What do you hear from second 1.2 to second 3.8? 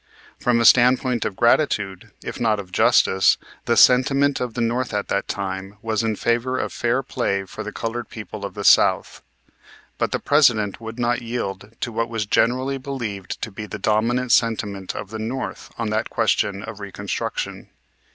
of gratitude, if not of justice, the